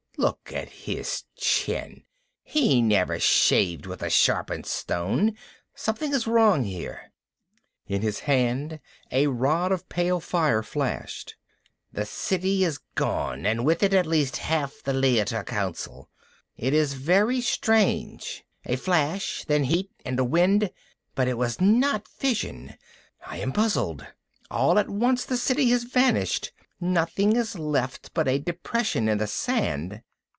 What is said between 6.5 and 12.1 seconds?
here." In his hand a rod of pale fire flashed. "The